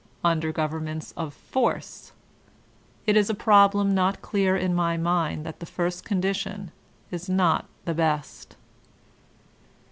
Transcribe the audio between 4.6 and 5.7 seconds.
my mind that the